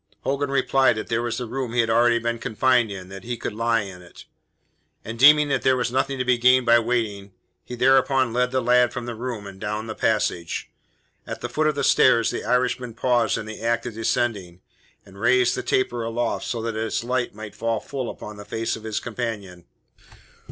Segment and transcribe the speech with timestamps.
[0.21, 3.23] Hogan replied that there was the room he had already been confined in, and that
[3.23, 4.25] he could lie in it.
[5.05, 8.63] And deeming that there was nothing to be gained by waiting, he thereupon led the
[8.63, 10.71] youth from the room and down the passage.
[11.27, 14.61] At the foot of the stairs the Irishman paused in the act of descending,
[15.05, 18.75] and raised the taper aloft so that its light might fall full upon the face
[18.75, 19.65] of his companion.